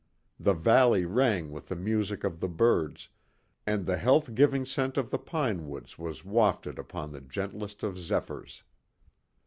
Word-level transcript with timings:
The 0.39 0.55
valley 0.55 1.05
rang 1.05 1.51
with 1.51 1.67
the 1.67 1.75
music 1.75 2.23
of 2.23 2.39
the 2.39 2.47
birds, 2.47 3.09
and 3.67 3.85
the 3.85 3.97
health 3.97 4.33
giving 4.33 4.65
scent 4.65 4.97
of 4.97 5.11
the 5.11 5.19
pine 5.19 5.67
woods 5.67 5.99
was 5.99 6.25
wafted 6.25 6.79
upon 6.79 7.11
the 7.11 7.21
gentlest 7.21 7.83
of 7.83 7.99
zephyrs. 7.99 8.63